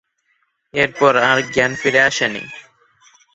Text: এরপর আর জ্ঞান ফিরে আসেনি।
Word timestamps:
এরপর 0.73 1.13
আর 1.29 1.37
জ্ঞান 1.53 1.71
ফিরে 1.81 2.01
আসেনি। 2.09 2.43